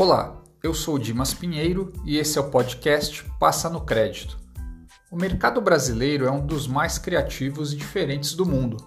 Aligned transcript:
Olá, 0.00 0.34
eu 0.62 0.72
sou 0.72 0.98
Dimas 0.98 1.34
Pinheiro 1.34 1.92
e 2.06 2.16
esse 2.16 2.38
é 2.38 2.40
o 2.40 2.48
podcast 2.48 3.22
Passa 3.38 3.68
no 3.68 3.82
Crédito. 3.82 4.38
O 5.10 5.14
mercado 5.14 5.60
brasileiro 5.60 6.24
é 6.24 6.30
um 6.30 6.40
dos 6.40 6.66
mais 6.66 6.96
criativos 6.96 7.74
e 7.74 7.76
diferentes 7.76 8.32
do 8.32 8.46
mundo. 8.46 8.78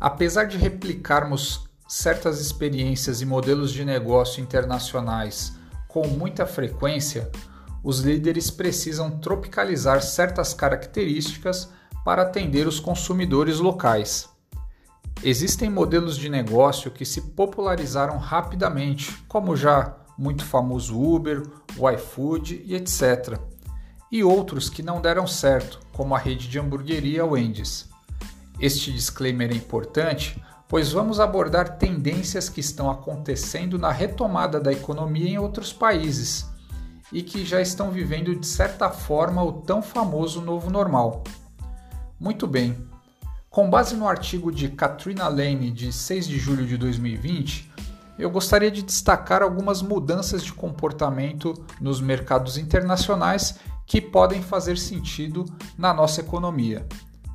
Apesar 0.00 0.44
de 0.44 0.56
replicarmos 0.56 1.68
certas 1.86 2.40
experiências 2.40 3.20
e 3.20 3.26
modelos 3.26 3.70
de 3.70 3.84
negócio 3.84 4.42
internacionais 4.42 5.52
com 5.86 6.06
muita 6.06 6.46
frequência, 6.46 7.30
os 7.84 8.00
líderes 8.00 8.50
precisam 8.50 9.10
tropicalizar 9.10 10.00
certas 10.00 10.54
características 10.54 11.68
para 12.02 12.22
atender 12.22 12.66
os 12.66 12.80
consumidores 12.80 13.58
locais. 13.58 14.26
Existem 15.22 15.68
modelos 15.68 16.16
de 16.16 16.30
negócio 16.30 16.90
que 16.90 17.04
se 17.04 17.20
popularizaram 17.20 18.16
rapidamente, 18.16 19.22
como 19.28 19.54
já 19.54 20.00
muito 20.20 20.44
famoso 20.44 21.00
Uber, 21.00 21.42
o 21.78 21.90
iFood 21.90 22.62
e 22.66 22.74
etc. 22.74 23.38
E 24.12 24.22
outros 24.22 24.68
que 24.68 24.82
não 24.82 25.00
deram 25.00 25.26
certo, 25.26 25.80
como 25.94 26.14
a 26.14 26.18
rede 26.18 26.46
de 26.46 26.58
hamburgueria 26.58 27.24
Wendy's. 27.24 27.88
Este 28.60 28.92
disclaimer 28.92 29.50
é 29.50 29.54
importante, 29.54 30.38
pois 30.68 30.92
vamos 30.92 31.18
abordar 31.18 31.78
tendências 31.78 32.50
que 32.50 32.60
estão 32.60 32.90
acontecendo 32.90 33.78
na 33.78 33.90
retomada 33.90 34.60
da 34.60 34.70
economia 34.70 35.30
em 35.30 35.38
outros 35.38 35.72
países 35.72 36.46
e 37.10 37.22
que 37.22 37.42
já 37.42 37.62
estão 37.62 37.90
vivendo 37.90 38.36
de 38.36 38.46
certa 38.46 38.90
forma 38.90 39.42
o 39.42 39.62
tão 39.62 39.80
famoso 39.80 40.42
novo 40.42 40.68
normal. 40.68 41.24
Muito 42.20 42.46
bem, 42.46 42.76
com 43.48 43.70
base 43.70 43.96
no 43.96 44.06
artigo 44.06 44.52
de 44.52 44.68
Katrina 44.68 45.28
Lane 45.28 45.70
de 45.70 45.90
6 45.90 46.28
de 46.28 46.38
julho 46.38 46.66
de 46.66 46.76
2020, 46.76 47.69
eu 48.20 48.30
gostaria 48.30 48.70
de 48.70 48.82
destacar 48.82 49.42
algumas 49.42 49.82
mudanças 49.82 50.42
de 50.42 50.52
comportamento 50.52 51.54
nos 51.80 52.00
mercados 52.00 52.58
internacionais 52.58 53.58
que 53.86 54.00
podem 54.00 54.42
fazer 54.42 54.78
sentido 54.78 55.44
na 55.76 55.92
nossa 55.92 56.20
economia. 56.20 56.86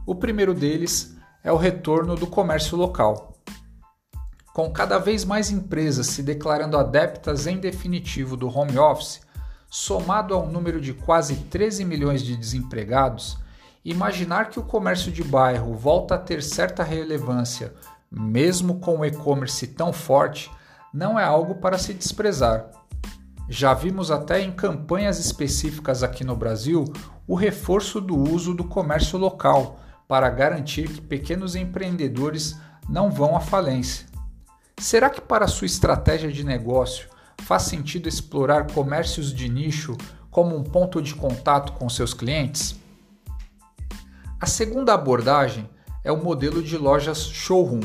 O 0.05 0.15
primeiro 0.15 0.53
deles 0.53 1.15
é 1.43 1.51
o 1.51 1.57
retorno 1.57 2.15
do 2.15 2.27
comércio 2.27 2.77
local. 2.77 3.33
Com 4.53 4.71
cada 4.71 4.97
vez 4.97 5.25
mais 5.25 5.51
empresas 5.51 6.07
se 6.07 6.23
declarando 6.23 6.77
adeptas 6.77 7.45
em 7.45 7.57
definitivo 7.57 8.37
do 8.37 8.47
home 8.47 8.77
office, 8.77 9.21
somado 9.69 10.33
ao 10.33 10.47
número 10.47 10.79
de 10.79 10.93
quase 10.93 11.35
13 11.35 11.83
milhões 11.83 12.21
de 12.21 12.37
desempregados, 12.37 13.37
Imaginar 13.85 14.49
que 14.49 14.59
o 14.59 14.63
comércio 14.63 15.11
de 15.11 15.23
bairro 15.23 15.75
volta 15.75 16.15
a 16.15 16.17
ter 16.17 16.41
certa 16.41 16.81
relevância, 16.81 17.71
mesmo 18.09 18.79
com 18.79 18.97
o 18.97 19.05
e-commerce 19.05 19.67
tão 19.67 19.93
forte, 19.93 20.49
não 20.95 21.19
é 21.19 21.25
algo 21.25 21.55
para 21.55 21.77
se 21.77 21.93
desprezar. 21.93 22.71
Já 23.49 23.73
vimos 23.73 24.09
até 24.09 24.39
em 24.39 24.49
campanhas 24.49 25.19
específicas 25.19 26.01
aqui 26.01 26.23
no 26.23 26.37
Brasil 26.37 26.85
o 27.27 27.35
reforço 27.35 27.99
do 27.99 28.17
uso 28.17 28.53
do 28.53 28.63
comércio 28.63 29.19
local 29.19 29.77
para 30.07 30.29
garantir 30.29 30.87
que 30.87 31.01
pequenos 31.01 31.53
empreendedores 31.53 32.57
não 32.87 33.11
vão 33.11 33.35
à 33.35 33.41
falência. 33.41 34.07
Será 34.77 35.09
que, 35.09 35.19
para 35.19 35.47
sua 35.47 35.65
estratégia 35.65 36.31
de 36.31 36.45
negócio, 36.45 37.09
faz 37.41 37.63
sentido 37.63 38.07
explorar 38.07 38.71
comércios 38.71 39.33
de 39.33 39.49
nicho 39.49 39.97
como 40.31 40.55
um 40.55 40.63
ponto 40.63 41.01
de 41.01 41.13
contato 41.13 41.73
com 41.73 41.89
seus 41.89 42.13
clientes? 42.13 42.79
A 44.39 44.45
segunda 44.45 44.93
abordagem 44.93 45.69
é 46.05 46.11
o 46.11 46.23
modelo 46.23 46.63
de 46.63 46.77
lojas 46.77 47.19
showroom. 47.19 47.81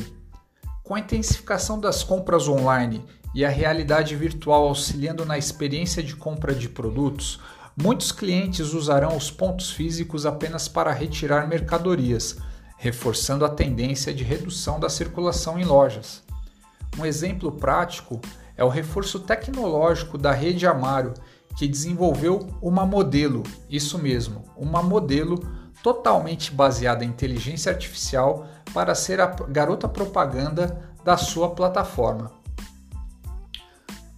Com 0.91 0.96
a 0.96 0.98
intensificação 0.98 1.78
das 1.78 2.02
compras 2.02 2.48
online 2.48 3.05
e 3.33 3.45
a 3.45 3.48
realidade 3.48 4.17
virtual 4.17 4.67
auxiliando 4.67 5.24
na 5.24 5.39
experiência 5.39 6.02
de 6.02 6.17
compra 6.17 6.52
de 6.52 6.68
produtos, 6.68 7.39
muitos 7.80 8.11
clientes 8.11 8.74
usarão 8.74 9.17
os 9.17 9.30
pontos 9.30 9.70
físicos 9.70 10.27
apenas 10.27 10.67
para 10.67 10.92
retirar 10.92 11.46
mercadorias, 11.46 12.39
reforçando 12.77 13.45
a 13.45 13.48
tendência 13.48 14.12
de 14.12 14.24
redução 14.24 14.80
da 14.80 14.89
circulação 14.89 15.61
em 15.61 15.64
lojas. 15.64 16.24
Um 16.98 17.07
exemplo 17.07 17.52
prático 17.52 18.20
é 18.57 18.64
o 18.64 18.68
reforço 18.68 19.20
tecnológico 19.20 20.18
da 20.18 20.33
rede 20.33 20.67
Amaro, 20.67 21.14
que 21.57 21.68
desenvolveu 21.68 22.48
uma 22.61 22.84
modelo, 22.84 23.45
isso 23.68 23.96
mesmo, 23.96 24.45
uma 24.57 24.83
modelo 24.83 25.39
totalmente 25.83 26.52
baseada 26.52 27.05
em 27.05 27.08
inteligência 27.08 27.73
artificial 27.73 28.46
para 28.73 28.95
ser 28.95 29.20
a 29.20 29.27
garota 29.27 29.89
propaganda 29.89 30.80
da 31.05 31.17
sua 31.17 31.51
plataforma. 31.51 32.30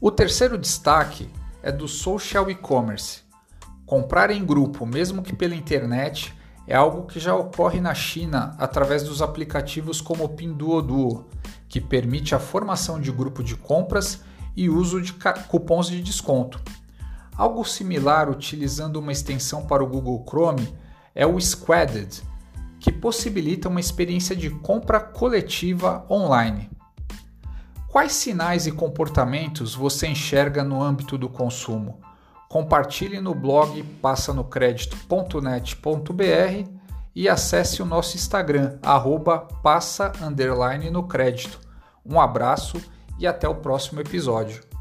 O 0.01 0.11
terceiro 0.11 0.59
destaque 0.59 1.31
é 1.63 1.71
do 1.71 1.87
social 1.87 2.51
e-commerce. 2.51 3.21
Comprar 3.87 4.31
em 4.31 4.45
grupo, 4.45 4.85
mesmo 4.85 5.23
que 5.23 5.35
pela 5.35 5.55
internet, 5.55 6.35
é 6.67 6.75
algo 6.75 7.07
que 7.07 7.21
já 7.21 7.35
ocorre 7.35 7.81
na 7.81 7.95
China 7.95 8.55
através 8.59 9.03
dos 9.03 9.23
aplicativos 9.23 10.01
como 10.01 10.25
o 10.25 10.29
Pinduoduo, 10.29 11.27
que 11.69 11.81
permite 11.81 12.35
a 12.35 12.41
formação 12.41 13.01
de 13.01 13.13
grupo 13.13 13.43
de 13.43 13.57
compras 13.57 14.21
e 14.57 14.69
uso 14.69 15.01
de 15.01 15.13
cupons 15.49 15.87
de 15.87 16.03
desconto. 16.03 16.61
Algo 17.37 17.65
similar 17.65 18.29
utilizando 18.29 18.97
uma 18.97 19.13
extensão 19.13 19.67
para 19.67 19.83
o 19.83 19.87
Google 19.87 20.25
Chrome 20.29 20.82
é 21.15 21.27
o 21.27 21.39
Squadded, 21.41 22.23
que 22.81 22.91
possibilita 22.91 23.69
uma 23.69 23.81
experiência 23.81 24.35
de 24.35 24.49
compra 24.51 24.99
coletiva 25.01 26.07
online. 26.11 26.71
Quais 27.89 28.13
sinais 28.13 28.67
e 28.67 28.73
comportamentos 28.73 29.75
você 29.75 30.07
enxerga 30.07 30.65
no 30.65 30.83
âmbito 30.83 31.19
do 31.19 31.29
consumo? 31.29 32.01
Compartilhe 32.49 33.21
no 33.21 33.35
blog 33.35 33.83
passanocredito.net.br 34.01 36.71
e 37.15 37.29
acesse 37.29 37.83
o 37.83 37.87
nosso 37.87 38.17
Instagram, 38.17 38.79
arroba 38.83 39.41
passa 39.63 40.11
no 40.91 41.07
crédito. 41.07 41.61
Um 42.05 42.19
abraço 42.19 42.81
e 43.19 43.27
até 43.27 43.47
o 43.47 43.57
próximo 43.57 44.01
episódio. 44.01 44.72